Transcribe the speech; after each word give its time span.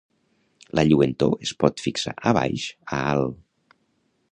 La 0.79 0.85
lluentor 0.87 1.35
es 1.47 1.51
pot 1.65 1.85
fixar 1.89 2.15
a 2.31 2.35
baix 2.39 2.67
a 2.99 3.05
alt. 3.13 3.39